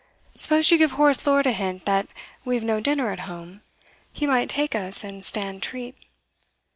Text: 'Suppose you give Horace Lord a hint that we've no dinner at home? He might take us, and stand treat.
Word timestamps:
'Suppose 0.35 0.71
you 0.71 0.79
give 0.79 0.93
Horace 0.93 1.27
Lord 1.27 1.45
a 1.45 1.51
hint 1.51 1.85
that 1.85 2.07
we've 2.43 2.63
no 2.63 2.79
dinner 2.79 3.11
at 3.11 3.19
home? 3.29 3.61
He 4.11 4.25
might 4.25 4.49
take 4.49 4.73
us, 4.73 5.03
and 5.03 5.23
stand 5.23 5.61
treat. 5.61 5.95